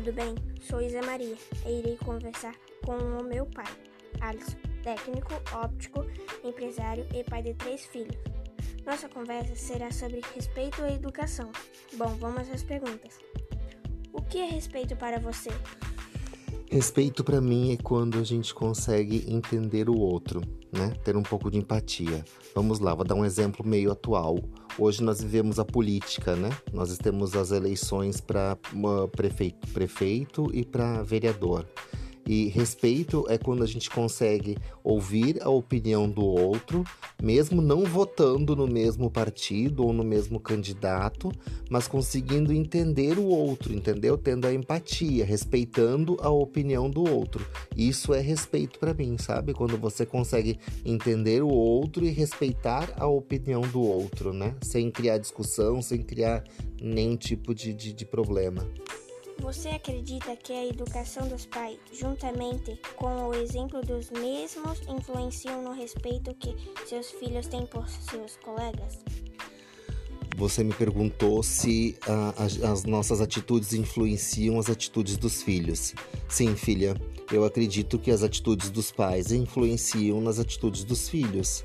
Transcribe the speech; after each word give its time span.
tudo 0.00 0.14
bem? 0.14 0.34
Sou 0.62 0.80
Isa 0.80 1.02
Maria 1.02 1.36
e 1.66 1.78
irei 1.78 1.96
conversar 1.98 2.54
com 2.86 2.96
o 2.96 3.22
meu 3.22 3.44
pai, 3.44 3.70
Alisson, 4.22 4.56
técnico, 4.82 5.34
óptico, 5.52 6.06
empresário 6.42 7.06
e 7.14 7.22
pai 7.22 7.42
de 7.42 7.52
três 7.52 7.84
filhos. 7.84 8.16
Nossa 8.86 9.10
conversa 9.10 9.54
será 9.54 9.92
sobre 9.92 10.22
respeito 10.34 10.80
e 10.86 10.94
educação. 10.94 11.52
Bom, 11.98 12.16
vamos 12.16 12.48
às 12.50 12.62
perguntas. 12.62 13.18
O 14.10 14.22
que 14.22 14.38
é 14.38 14.46
respeito 14.46 14.96
para 14.96 15.18
você? 15.18 15.50
Respeito 16.72 17.24
para 17.24 17.40
mim 17.40 17.72
é 17.72 17.76
quando 17.76 18.16
a 18.16 18.22
gente 18.22 18.54
consegue 18.54 19.24
entender 19.26 19.90
o 19.90 19.98
outro, 19.98 20.40
né? 20.70 20.94
Ter 21.02 21.16
um 21.16 21.22
pouco 21.22 21.50
de 21.50 21.58
empatia. 21.58 22.24
Vamos 22.54 22.78
lá, 22.78 22.94
vou 22.94 23.04
dar 23.04 23.16
um 23.16 23.24
exemplo 23.24 23.66
meio 23.66 23.90
atual. 23.90 24.38
Hoje 24.78 25.02
nós 25.02 25.20
vivemos 25.20 25.58
a 25.58 25.64
política, 25.64 26.36
né? 26.36 26.48
Nós 26.72 26.96
temos 26.96 27.34
as 27.34 27.50
eleições 27.50 28.20
para 28.20 28.56
prefeito, 29.10 29.66
prefeito 29.72 30.48
e 30.54 30.64
para 30.64 31.02
vereador. 31.02 31.66
E 32.30 32.46
respeito 32.46 33.26
é 33.28 33.36
quando 33.36 33.64
a 33.64 33.66
gente 33.66 33.90
consegue 33.90 34.56
ouvir 34.84 35.42
a 35.42 35.48
opinião 35.48 36.08
do 36.08 36.24
outro, 36.24 36.84
mesmo 37.20 37.60
não 37.60 37.82
votando 37.82 38.54
no 38.54 38.68
mesmo 38.68 39.10
partido 39.10 39.84
ou 39.84 39.92
no 39.92 40.04
mesmo 40.04 40.38
candidato, 40.38 41.32
mas 41.68 41.88
conseguindo 41.88 42.52
entender 42.52 43.18
o 43.18 43.24
outro, 43.24 43.74
entendeu? 43.74 44.16
Tendo 44.16 44.46
a 44.46 44.54
empatia, 44.54 45.24
respeitando 45.24 46.18
a 46.20 46.30
opinião 46.30 46.88
do 46.88 47.02
outro. 47.02 47.44
Isso 47.76 48.14
é 48.14 48.20
respeito 48.20 48.78
para 48.78 48.94
mim, 48.94 49.18
sabe? 49.18 49.52
Quando 49.52 49.76
você 49.76 50.06
consegue 50.06 50.56
entender 50.84 51.42
o 51.42 51.48
outro 51.48 52.06
e 52.06 52.10
respeitar 52.10 52.92
a 52.96 53.08
opinião 53.08 53.62
do 53.62 53.82
outro, 53.82 54.32
né? 54.32 54.54
Sem 54.62 54.88
criar 54.88 55.18
discussão, 55.18 55.82
sem 55.82 56.00
criar 56.00 56.44
nenhum 56.80 57.16
tipo 57.16 57.52
de, 57.52 57.74
de, 57.74 57.92
de 57.92 58.06
problema. 58.06 58.64
Você 59.40 59.70
acredita 59.70 60.36
que 60.36 60.52
a 60.52 60.66
educação 60.66 61.26
dos 61.26 61.46
pais, 61.46 61.78
juntamente 61.92 62.78
com 62.96 63.28
o 63.28 63.34
exemplo 63.34 63.80
dos 63.80 64.10
mesmos, 64.10 64.80
influenciam 64.86 65.62
no 65.62 65.72
respeito 65.72 66.34
que 66.34 66.54
seus 66.86 67.10
filhos 67.12 67.46
têm 67.46 67.64
por 67.64 67.88
seus 67.88 68.36
colegas? 68.36 68.98
Você 70.36 70.62
me 70.62 70.74
perguntou 70.74 71.42
se 71.42 71.96
as, 72.36 72.62
as 72.62 72.84
nossas 72.84 73.20
atitudes 73.20 73.72
influenciam 73.72 74.58
as 74.58 74.68
atitudes 74.68 75.16
dos 75.16 75.42
filhos. 75.42 75.94
Sim, 76.28 76.54
filha, 76.54 76.94
eu 77.32 77.44
acredito 77.44 77.98
que 77.98 78.10
as 78.10 78.22
atitudes 78.22 78.70
dos 78.70 78.92
pais 78.92 79.32
influenciam 79.32 80.20
nas 80.20 80.38
atitudes 80.38 80.84
dos 80.84 81.08
filhos. 81.08 81.64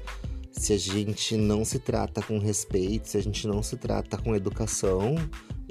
Se 0.52 0.72
a 0.72 0.78
gente 0.78 1.36
não 1.36 1.66
se 1.66 1.80
trata 1.80 2.22
com 2.22 2.40
respeito, 2.40 3.10
se 3.10 3.18
a 3.18 3.22
gente 3.22 3.46
não 3.46 3.62
se 3.62 3.76
trata 3.76 4.18
com 4.18 4.34
educação, 4.34 5.16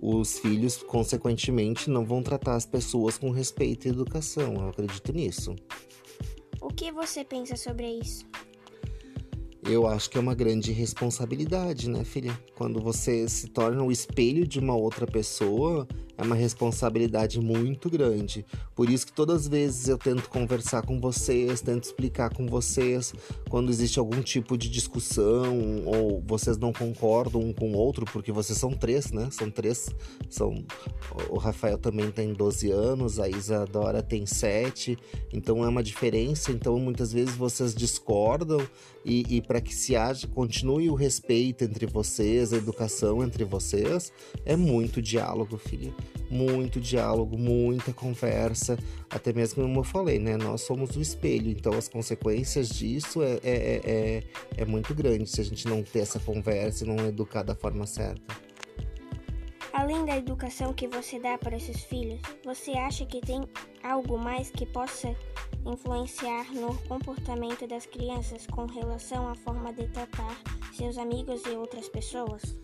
os 0.06 0.38
filhos, 0.38 0.76
consequentemente, 0.82 1.88
não 1.88 2.04
vão 2.04 2.22
tratar 2.22 2.56
as 2.56 2.66
pessoas 2.66 3.16
com 3.16 3.30
respeito 3.30 3.86
e 3.86 3.90
educação. 3.90 4.52
Eu 4.52 4.68
acredito 4.68 5.10
nisso. 5.14 5.56
O 6.60 6.68
que 6.68 6.92
você 6.92 7.24
pensa 7.24 7.56
sobre 7.56 7.86
isso? 7.86 8.26
Eu 9.62 9.86
acho 9.86 10.10
que 10.10 10.18
é 10.18 10.20
uma 10.20 10.34
grande 10.34 10.72
responsabilidade, 10.72 11.88
né, 11.88 12.04
filha? 12.04 12.38
Quando 12.54 12.82
você 12.82 13.26
se 13.26 13.48
torna 13.48 13.82
o 13.82 13.90
espelho 13.90 14.46
de 14.46 14.58
uma 14.58 14.76
outra 14.76 15.06
pessoa, 15.06 15.88
é 16.16 16.22
uma 16.22 16.34
responsabilidade 16.34 17.40
muito 17.40 17.90
grande. 17.90 18.44
Por 18.74 18.88
isso 18.88 19.06
que 19.06 19.12
todas 19.12 19.42
as 19.42 19.48
vezes 19.48 19.88
eu 19.88 19.98
tento 19.98 20.28
conversar 20.28 20.82
com 20.82 21.00
vocês, 21.00 21.60
tento 21.60 21.84
explicar 21.84 22.32
com 22.32 22.46
vocês 22.46 23.12
quando 23.48 23.70
existe 23.70 23.98
algum 23.98 24.20
tipo 24.22 24.56
de 24.56 24.68
discussão 24.68 25.84
ou 25.84 26.22
vocês 26.26 26.56
não 26.56 26.72
concordam 26.72 27.40
um 27.40 27.52
com 27.52 27.72
o 27.72 27.76
outro, 27.76 28.04
porque 28.06 28.32
vocês 28.32 28.58
são 28.58 28.72
três, 28.72 29.10
né? 29.10 29.28
São 29.30 29.50
três. 29.50 29.88
São 30.28 30.64
o 31.28 31.38
Rafael 31.38 31.78
também 31.78 32.10
tem 32.10 32.32
12 32.32 32.70
anos, 32.70 33.18
a 33.18 33.28
Isadora 33.28 34.02
tem 34.02 34.26
7, 34.26 34.96
então 35.32 35.64
é 35.64 35.68
uma 35.68 35.82
diferença. 35.82 36.52
Então 36.52 36.78
muitas 36.78 37.12
vezes 37.12 37.34
vocês 37.34 37.74
discordam 37.74 38.66
e, 39.04 39.36
e 39.36 39.42
para 39.42 39.60
que 39.60 39.74
se 39.74 39.96
haja, 39.96 40.26
continue 40.28 40.88
o 40.88 40.94
respeito 40.94 41.64
entre 41.64 41.86
vocês, 41.86 42.52
a 42.52 42.56
educação 42.56 43.22
entre 43.22 43.44
vocês, 43.44 44.12
é 44.44 44.56
muito 44.56 45.02
diálogo, 45.02 45.58
filha 45.58 45.94
muito 46.30 46.80
diálogo, 46.80 47.38
muita 47.38 47.92
conversa, 47.92 48.78
até 49.10 49.32
mesmo 49.32 49.62
como 49.62 49.80
eu 49.80 49.84
falei, 49.84 50.18
né? 50.18 50.36
Nós 50.36 50.62
somos 50.62 50.96
o 50.96 51.00
espelho, 51.00 51.50
então 51.50 51.72
as 51.74 51.88
consequências 51.88 52.68
disso 52.68 53.22
é, 53.22 53.34
é, 53.34 53.40
é, 53.44 53.80
é, 53.84 54.22
é 54.58 54.64
muito 54.64 54.94
grande 54.94 55.28
se 55.28 55.40
a 55.40 55.44
gente 55.44 55.66
não 55.68 55.82
ter 55.82 56.00
essa 56.00 56.18
conversa 56.18 56.84
e 56.84 56.88
não 56.88 57.06
educar 57.06 57.42
da 57.42 57.54
forma 57.54 57.86
certa. 57.86 58.34
Além 59.72 60.04
da 60.06 60.16
educação 60.16 60.72
que 60.72 60.86
você 60.86 61.18
dá 61.18 61.36
para 61.36 61.56
esses 61.56 61.82
filhos, 61.82 62.20
você 62.44 62.72
acha 62.72 63.04
que 63.04 63.20
tem 63.20 63.42
algo 63.82 64.16
mais 64.16 64.48
que 64.48 64.64
possa 64.64 65.14
influenciar 65.66 66.52
no 66.54 66.76
comportamento 66.86 67.66
das 67.66 67.84
crianças 67.84 68.46
com 68.46 68.66
relação 68.66 69.28
à 69.28 69.34
forma 69.34 69.72
de 69.72 69.88
tratar 69.88 70.40
seus 70.72 70.96
amigos 70.96 71.42
e 71.46 71.56
outras 71.56 71.88
pessoas? 71.88 72.56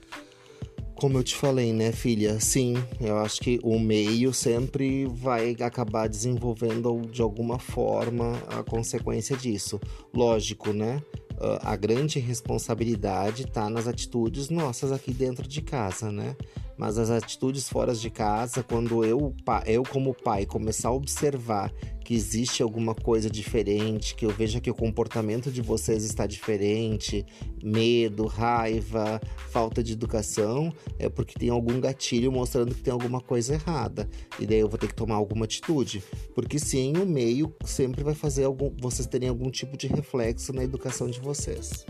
Como 1.00 1.16
eu 1.16 1.24
te 1.24 1.34
falei, 1.34 1.72
né, 1.72 1.92
filha? 1.92 2.38
Sim, 2.38 2.74
eu 3.00 3.16
acho 3.16 3.40
que 3.40 3.58
o 3.62 3.80
meio 3.80 4.34
sempre 4.34 5.06
vai 5.06 5.56
acabar 5.58 6.06
desenvolvendo 6.06 7.00
de 7.10 7.22
alguma 7.22 7.58
forma 7.58 8.34
a 8.48 8.62
consequência 8.62 9.34
disso. 9.34 9.80
Lógico, 10.12 10.74
né? 10.74 11.02
Ah, 11.40 11.72
a 11.72 11.76
grande 11.76 12.18
responsabilidade 12.18 13.44
está 13.44 13.70
nas 13.70 13.88
atitudes 13.88 14.50
nossas 14.50 14.92
aqui 14.92 15.14
dentro 15.14 15.48
de 15.48 15.62
casa, 15.62 16.12
né? 16.12 16.36
Mas 16.76 16.98
as 16.98 17.08
atitudes 17.08 17.66
fora 17.66 17.94
de 17.94 18.10
casa, 18.10 18.62
quando 18.62 19.02
eu, 19.02 19.34
eu 19.64 19.82
como 19.82 20.12
pai 20.12 20.44
começar 20.44 20.90
a 20.90 20.92
observar 20.92 21.72
que 22.10 22.16
existe 22.16 22.60
alguma 22.60 22.92
coisa 22.92 23.30
diferente, 23.30 24.16
que 24.16 24.26
eu 24.26 24.30
veja 24.30 24.60
que 24.60 24.68
o 24.68 24.74
comportamento 24.74 25.48
de 25.48 25.62
vocês 25.62 26.02
está 26.02 26.26
diferente, 26.26 27.24
medo, 27.62 28.26
raiva, 28.26 29.20
falta 29.48 29.80
de 29.80 29.92
educação, 29.92 30.74
é 30.98 31.08
porque 31.08 31.38
tem 31.38 31.50
algum 31.50 31.80
gatilho 31.80 32.32
mostrando 32.32 32.74
que 32.74 32.82
tem 32.82 32.92
alguma 32.92 33.20
coisa 33.20 33.54
errada. 33.54 34.10
E 34.40 34.44
daí 34.44 34.58
eu 34.58 34.68
vou 34.68 34.76
ter 34.76 34.88
que 34.88 34.94
tomar 34.96 35.14
alguma 35.14 35.44
atitude. 35.44 36.02
Porque 36.34 36.58
sim, 36.58 36.94
o 36.96 37.06
meio 37.06 37.54
sempre 37.64 38.02
vai 38.02 38.16
fazer 38.16 38.42
algum, 38.42 38.74
vocês 38.80 39.06
terem 39.06 39.28
algum 39.28 39.48
tipo 39.48 39.76
de 39.76 39.86
reflexo 39.86 40.52
na 40.52 40.64
educação 40.64 41.08
de 41.08 41.20
vocês. 41.20 41.86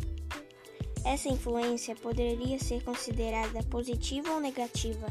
Essa 1.03 1.31
influência 1.31 1.97
poderia 1.97 2.59
ser 2.59 2.85
considerada 2.85 3.63
positiva 3.63 4.33
ou 4.33 4.41
negativa? 4.41 5.07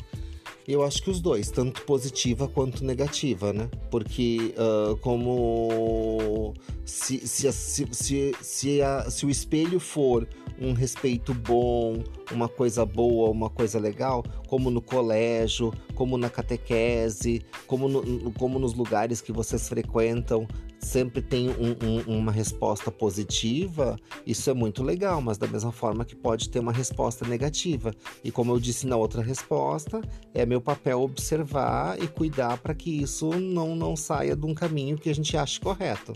Eu 0.67 0.83
acho 0.83 1.01
que 1.01 1.09
os 1.09 1.19
dois, 1.19 1.49
tanto 1.49 1.81
positiva 1.81 2.47
quanto 2.47 2.85
negativa, 2.85 3.51
né? 3.51 3.69
Porque 3.89 4.53
uh, 4.55 4.95
como 4.97 6.53
se, 6.85 7.25
se, 7.27 7.51
se, 7.51 7.87
se, 7.91 8.35
se, 8.41 8.81
a, 8.81 9.09
se 9.09 9.25
o 9.25 9.29
espelho 9.29 9.79
for 9.79 10.27
um 10.61 10.73
respeito 10.73 11.33
bom, 11.33 12.03
uma 12.31 12.49
coisa 12.49 12.85
boa, 12.85 13.29
uma 13.29 13.49
coisa 13.49 13.79
legal, 13.79 14.23
como 14.47 14.69
no 14.69 14.81
colégio, 14.81 15.73
como 15.95 16.17
na 16.17 16.29
catequese, 16.29 17.41
como, 17.65 17.87
no, 17.87 18.31
como 18.33 18.59
nos 18.59 18.73
lugares 18.73 19.21
que 19.21 19.31
vocês 19.31 19.67
frequentam, 19.69 20.47
sempre 20.79 21.21
tem 21.21 21.49
um, 21.49 21.75
um, 22.09 22.19
uma 22.19 22.31
resposta 22.31 22.89
positiva, 22.89 23.97
isso 24.25 24.49
é 24.49 24.53
muito 24.53 24.81
legal, 24.81 25.21
mas 25.21 25.37
da 25.37 25.47
mesma 25.47 25.71
forma 25.71 26.05
que 26.05 26.15
pode 26.15 26.49
ter 26.49 26.59
uma 26.59 26.71
resposta 26.71 27.25
negativa. 27.27 27.93
E 28.23 28.31
como 28.31 28.53
eu 28.53 28.59
disse 28.59 28.87
na 28.87 28.95
outra 28.95 29.21
resposta, 29.21 30.01
é 30.33 30.45
meu 30.45 30.61
papel 30.61 31.01
observar 31.01 32.01
e 32.01 32.07
cuidar 32.07 32.57
para 32.57 32.73
que 32.73 33.01
isso 33.01 33.29
não, 33.39 33.75
não 33.75 33.95
saia 33.95 34.35
de 34.35 34.45
um 34.45 34.53
caminho 34.53 34.97
que 34.97 35.09
a 35.09 35.15
gente 35.15 35.35
ache 35.35 35.59
correto. 35.59 36.13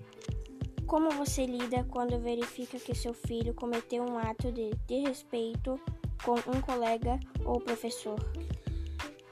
Como 0.86 1.10
você 1.12 1.46
lida 1.46 1.86
quando 1.90 2.20
verifica 2.20 2.78
que 2.78 2.94
seu 2.94 3.14
filho 3.14 3.54
cometeu 3.54 4.04
um 4.04 4.18
ato 4.18 4.52
de 4.52 4.72
desrespeito 4.88 5.80
com 6.24 6.34
um 6.34 6.62
colega 6.62 7.20
ou 7.44 7.60
professor? 7.60 8.20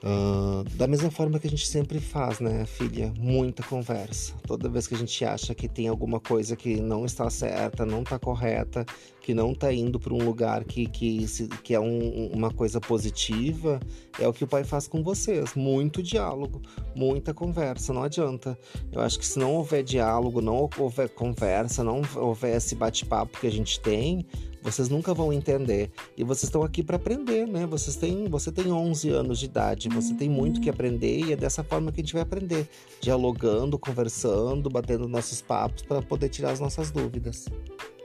Uh, 0.04 0.64
da 0.78 0.88
mesma 0.88 1.12
forma 1.12 1.40
que 1.40 1.46
a 1.46 1.50
gente 1.50 1.68
sempre 1.68 2.00
faz, 2.00 2.40
né, 2.40 2.66
filha? 2.66 3.14
Muita 3.20 3.62
conversa. 3.62 4.34
Toda 4.48 4.68
vez 4.68 4.88
que 4.88 4.96
a 4.96 4.98
gente 4.98 5.24
acha 5.24 5.54
que 5.54 5.68
tem 5.68 5.88
alguma 5.88 6.20
coisa 6.20 6.56
que 6.56 6.82
não 6.82 7.06
está 7.06 7.30
certa, 7.30 7.86
não 7.86 8.02
está 8.02 8.18
correta, 8.18 8.84
que 9.22 9.36
não 9.36 9.52
está 9.52 9.72
indo 9.72 10.00
para 10.00 10.12
um 10.12 10.24
lugar 10.24 10.64
que, 10.64 10.88
que, 10.88 11.28
que 11.64 11.76
é 11.76 11.80
um, 11.80 12.32
uma 12.34 12.50
coisa 12.50 12.82
positiva, 12.82 13.80
é 14.20 14.28
o 14.28 14.34
que 14.34 14.44
o 14.44 14.48
pai 14.48 14.64
faz 14.64 14.88
com 14.88 15.04
vocês. 15.04 15.54
Muito 15.54 16.02
diálogo, 16.02 16.64
muita 16.96 17.32
conversa, 17.32 17.94
não 17.94 18.02
adianta. 18.02 18.58
Eu 18.92 19.02
acho 19.02 19.20
que 19.20 19.26
se 19.26 19.38
não 19.38 19.54
houver 19.54 19.84
diálogo, 19.84 20.42
não 20.42 20.68
houver 20.80 21.10
conversa, 21.10 21.84
não 21.84 22.02
houver 22.16 22.58
esse 22.58 22.74
bate-papo 22.74 23.40
que 23.40 23.46
a 23.46 23.52
gente 23.52 23.80
tem, 23.80 24.26
vocês 24.62 24.90
nunca 24.90 25.14
vão 25.14 25.34
entender. 25.34 25.92
E 26.16 26.24
vocês 26.24 26.44
estão 26.44 26.64
aqui 26.64 26.84
para 26.84 26.96
aprender, 26.96 27.48
né? 27.48 27.66
Vocês 27.66 27.96
têm, 27.96 28.28
você 28.28 28.52
tem 28.52 28.72
11 28.72 29.10
anos 29.10 29.40
de 29.40 29.46
idade, 29.46 29.90
você 29.90 30.14
tem 30.14 30.30
muito 30.30 30.62
que 30.62 30.70
aprender 30.70 31.20
e 31.20 31.34
é 31.34 31.36
dessa 31.36 31.64
forma 31.64 31.92
que 31.92 32.02
a 32.02 32.04
gente 32.04 32.14
vai 32.14 32.22
aprender, 32.22 32.70
dialogando, 33.00 33.78
conversando, 33.78 34.70
batendo 34.70 35.08
nossos 35.08 35.42
papos 35.42 35.82
para 35.82 36.02
poder 36.02 36.30
tirar 36.30 36.52
as 36.52 36.60
nossas 36.60 36.92
dúvidas. 36.92 37.46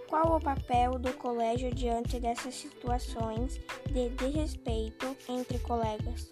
Qual 0.09 0.37
o 0.37 0.41
papel 0.41 0.99
do 0.99 1.13
colégio 1.15 1.75
diante 1.75 2.19
dessas 2.21 2.55
situações 2.55 3.61
de 3.91 4.09
desrespeito 4.11 5.17
entre 5.29 5.59
colegas? 5.59 6.29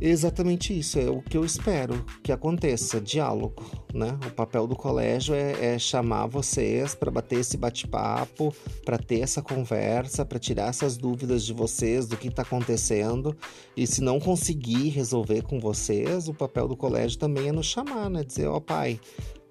Exatamente 0.00 0.76
isso, 0.78 0.98
é 0.98 1.10
o 1.10 1.20
que 1.20 1.36
eu 1.36 1.44
espero 1.44 2.02
que 2.22 2.32
aconteça, 2.32 2.98
diálogo, 2.98 3.62
né? 3.92 4.18
O 4.26 4.30
papel 4.30 4.66
do 4.66 4.74
colégio 4.74 5.34
é, 5.34 5.74
é 5.74 5.78
chamar 5.78 6.26
vocês 6.26 6.94
para 6.94 7.10
bater 7.10 7.40
esse 7.40 7.58
bate-papo, 7.58 8.54
para 8.82 8.96
ter 8.96 9.20
essa 9.20 9.42
conversa, 9.42 10.24
para 10.24 10.38
tirar 10.38 10.68
essas 10.70 10.96
dúvidas 10.96 11.44
de 11.44 11.52
vocês 11.52 12.06
do 12.06 12.16
que 12.16 12.28
está 12.28 12.40
acontecendo. 12.40 13.36
E 13.76 13.86
se 13.86 14.00
não 14.00 14.18
conseguir 14.18 14.88
resolver 14.88 15.42
com 15.42 15.60
vocês, 15.60 16.28
o 16.28 16.34
papel 16.34 16.66
do 16.66 16.76
colégio 16.76 17.18
também 17.18 17.48
é 17.48 17.52
nos 17.52 17.66
chamar, 17.66 18.08
né? 18.08 18.24
Dizer, 18.24 18.46
ó 18.46 18.56
oh, 18.56 18.60
pai, 18.60 18.98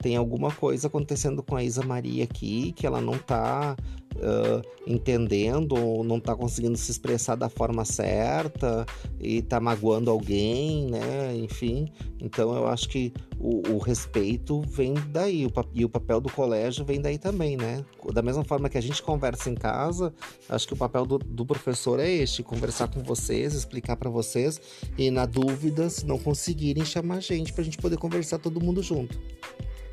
tem 0.01 0.15
alguma 0.15 0.51
coisa 0.51 0.87
acontecendo 0.87 1.43
com 1.43 1.55
a 1.55 1.63
Isa 1.63 1.83
Maria 1.83 2.23
aqui 2.23 2.71
que 2.71 2.87
ela 2.87 3.01
não 3.01 3.15
está 3.15 3.75
uh, 4.15 4.61
entendendo 4.87 5.75
ou 5.75 6.03
não 6.03 6.17
está 6.17 6.35
conseguindo 6.35 6.77
se 6.77 6.91
expressar 6.91 7.35
da 7.35 7.49
forma 7.49 7.85
certa 7.85 8.85
e 9.19 9.37
está 9.37 9.59
magoando 9.59 10.09
alguém, 10.09 10.87
né? 10.87 11.35
Enfim, 11.35 11.91
então 12.19 12.55
eu 12.55 12.67
acho 12.67 12.87
que 12.89 13.13
o, 13.39 13.73
o 13.73 13.77
respeito 13.77 14.61
vem 14.61 14.93
daí 15.09 15.45
o, 15.45 15.51
e 15.73 15.85
o 15.85 15.89
papel 15.89 16.19
do 16.19 16.31
colégio 16.31 16.85
vem 16.85 17.01
daí 17.01 17.17
também, 17.17 17.57
né? 17.57 17.83
Da 18.13 18.21
mesma 18.21 18.43
forma 18.43 18.69
que 18.69 18.77
a 18.77 18.81
gente 18.81 19.01
conversa 19.01 19.49
em 19.49 19.55
casa, 19.55 20.13
acho 20.47 20.67
que 20.67 20.73
o 20.73 20.77
papel 20.77 21.05
do, 21.05 21.17
do 21.17 21.45
professor 21.45 21.99
é 21.99 22.09
este: 22.09 22.43
conversar 22.43 22.87
com 22.87 23.01
vocês, 23.01 23.53
explicar 23.53 23.95
para 23.95 24.09
vocês 24.09 24.59
e, 24.97 25.11
na 25.11 25.25
dúvida, 25.25 25.89
se 25.89 26.05
não 26.05 26.17
conseguirem, 26.17 26.85
chamar 26.85 27.17
a 27.17 27.19
gente 27.19 27.53
para 27.53 27.61
a 27.61 27.65
gente 27.65 27.77
poder 27.77 27.97
conversar 27.97 28.39
todo 28.39 28.61
mundo 28.61 28.81
junto. 28.81 29.19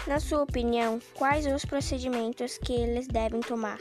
Na 0.07 0.21
sua 0.21 0.43
opinião, 0.43 1.01
quais 1.15 1.47
os 1.47 1.65
procedimentos 1.65 2.59
que 2.59 2.73
eles 2.73 3.09
devem 3.09 3.41
tomar? 3.41 3.79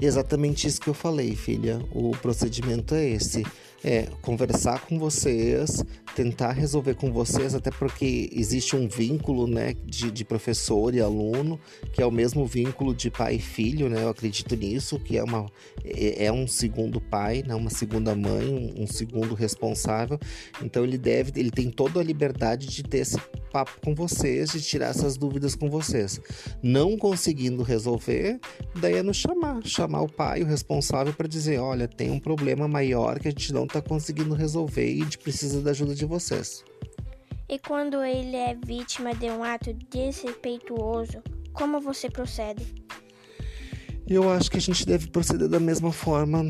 Exatamente 0.00 0.66
isso 0.66 0.80
que 0.80 0.88
eu 0.88 0.94
falei, 0.94 1.36
filha. 1.36 1.78
O 1.92 2.10
procedimento 2.16 2.92
é 2.92 3.08
esse: 3.10 3.46
é 3.84 4.08
conversar 4.20 4.80
com 4.80 4.98
vocês, 4.98 5.84
tentar 6.14 6.52
resolver 6.52 6.94
com 6.94 7.12
vocês, 7.12 7.54
até 7.54 7.70
porque 7.70 8.30
existe 8.32 8.76
um 8.76 8.88
vínculo, 8.88 9.46
né, 9.46 9.74
de, 9.84 10.10
de 10.10 10.24
professor 10.24 10.94
e 10.94 11.00
aluno, 11.00 11.58
que 11.92 12.02
é 12.02 12.06
o 12.06 12.10
mesmo 12.10 12.46
vínculo 12.46 12.94
de 12.94 13.10
pai 13.10 13.36
e 13.36 13.40
filho, 13.40 13.88
né? 13.88 14.02
Eu 14.02 14.08
acredito 14.08 14.54
nisso, 14.56 14.98
que 14.98 15.16
é 15.16 15.24
uma 15.24 15.46
é, 15.84 16.26
é 16.26 16.32
um 16.32 16.46
segundo 16.46 17.00
pai, 17.00 17.42
né, 17.46 17.54
uma 17.54 17.70
segunda 17.70 18.14
mãe, 18.14 18.48
um, 18.48 18.82
um 18.82 18.86
segundo 18.86 19.34
responsável. 19.34 20.18
Então 20.62 20.84
ele 20.84 20.98
deve, 20.98 21.32
ele 21.36 21.50
tem 21.50 21.70
toda 21.70 22.00
a 22.00 22.04
liberdade 22.04 22.66
de 22.66 22.82
ter 22.82 22.98
esse 22.98 23.18
papo 23.52 23.72
com 23.84 23.94
vocês, 23.94 24.52
de 24.52 24.60
tirar 24.60 24.88
essas 24.88 25.16
dúvidas 25.16 25.54
com 25.54 25.68
vocês. 25.68 26.20
Não 26.62 26.96
conseguindo 26.96 27.62
resolver, 27.62 28.40
daí 28.74 28.94
é 28.94 29.02
nos 29.02 29.16
chamar, 29.16 29.60
chamar 29.64 30.02
o 30.02 30.08
pai, 30.08 30.42
o 30.42 30.46
responsável, 30.46 31.12
para 31.12 31.28
dizer: 31.28 31.58
olha, 31.58 31.86
tem 31.86 32.10
um 32.10 32.18
problema 32.18 32.66
maior 32.66 33.18
que 33.18 33.28
a 33.28 33.30
gente 33.30 33.52
não 33.52 33.64
está 33.64 33.80
conseguindo 33.80 34.34
resolver 34.34 34.90
e 34.90 35.00
a 35.00 35.04
gente 35.04 35.18
precisa 35.18 35.60
da 35.60 35.70
ajuda 35.70 35.94
de 35.94 36.01
vocês. 36.04 36.64
E 37.48 37.58
quando 37.58 38.02
ele 38.02 38.36
é 38.36 38.54
vítima 38.54 39.14
de 39.14 39.26
um 39.26 39.44
ato 39.44 39.74
desrespeituoso, 39.90 41.22
como 41.52 41.80
você 41.80 42.08
procede? 42.08 42.64
Eu 44.06 44.30
acho 44.30 44.50
que 44.50 44.56
a 44.56 44.60
gente 44.60 44.86
deve 44.86 45.08
proceder 45.08 45.48
da 45.48 45.60
mesma 45.60 45.92
forma 45.92 46.44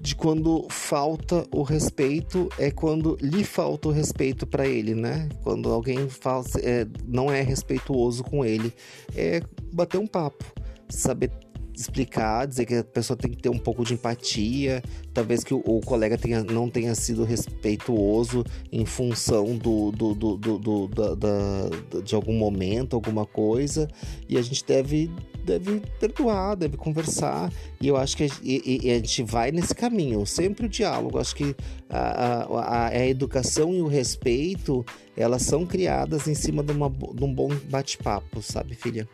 de 0.00 0.14
quando 0.14 0.66
falta 0.70 1.46
o 1.52 1.62
respeito 1.62 2.48
é 2.58 2.70
quando 2.70 3.16
lhe 3.20 3.44
falta 3.44 3.88
o 3.88 3.92
respeito 3.92 4.46
para 4.46 4.66
ele, 4.66 4.94
né? 4.94 5.28
Quando 5.42 5.70
alguém 5.72 6.08
fala, 6.08 6.44
é, 6.62 6.86
não 7.06 7.30
é 7.30 7.40
respeituoso 7.42 8.24
com 8.24 8.44
ele, 8.44 8.72
é 9.14 9.40
bater 9.72 9.98
um 9.98 10.06
papo, 10.06 10.44
saber 10.88 11.30
explicar, 11.76 12.46
dizer 12.46 12.64
que 12.64 12.74
a 12.76 12.84
pessoa 12.84 13.16
tem 13.16 13.30
que 13.30 13.36
ter 13.36 13.50
um 13.50 13.58
pouco 13.58 13.84
de 13.84 13.94
empatia, 13.94 14.82
talvez 15.12 15.44
que 15.44 15.52
o, 15.52 15.62
o 15.64 15.80
colega 15.80 16.16
tenha, 16.16 16.42
não 16.42 16.70
tenha 16.70 16.94
sido 16.94 17.22
respeituoso 17.22 18.44
em 18.72 18.84
função 18.86 19.56
do, 19.56 19.92
do, 19.92 20.14
do, 20.14 20.36
do, 20.36 20.88
da, 20.88 21.14
da, 21.14 22.00
de 22.00 22.14
algum 22.14 22.34
momento, 22.34 22.96
alguma 22.96 23.26
coisa, 23.26 23.88
e 24.28 24.38
a 24.38 24.42
gente 24.42 24.64
deve 24.64 25.10
deve 25.46 25.80
perdoar, 26.00 26.56
deve 26.56 26.76
conversar. 26.76 27.52
E 27.80 27.86
eu 27.86 27.96
acho 27.96 28.16
que 28.16 28.24
a, 28.24 28.26
e, 28.42 28.80
e 28.82 28.90
a 28.90 28.94
gente 28.94 29.22
vai 29.22 29.52
nesse 29.52 29.74
caminho, 29.74 30.26
sempre 30.26 30.66
o 30.66 30.68
diálogo. 30.68 31.18
Acho 31.18 31.36
que 31.36 31.54
a, 31.88 32.42
a, 32.42 32.88
a, 32.88 33.06
educação 33.06 33.72
e 33.72 33.80
o 33.80 33.86
respeito, 33.86 34.84
elas 35.16 35.42
são 35.42 35.64
criadas 35.64 36.26
em 36.26 36.34
cima 36.34 36.64
de, 36.64 36.72
uma, 36.72 36.90
de 36.90 37.24
um 37.24 37.32
bom 37.32 37.48
bate-papo, 37.70 38.42
sabe, 38.42 38.74
filha? 38.74 39.08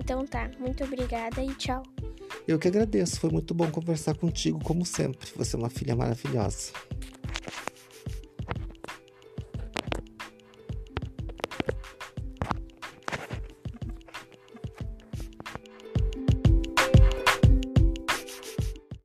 Então 0.00 0.26
tá. 0.26 0.50
Muito 0.58 0.82
obrigada 0.82 1.42
e 1.44 1.54
tchau. 1.54 1.82
Eu 2.48 2.58
que 2.58 2.68
agradeço. 2.68 3.20
Foi 3.20 3.30
muito 3.30 3.54
bom 3.54 3.70
conversar 3.70 4.16
contigo, 4.16 4.58
como 4.64 4.84
sempre. 4.84 5.30
Você 5.36 5.56
é 5.56 5.58
uma 5.58 5.68
filha 5.68 5.94
maravilhosa. 5.94 6.72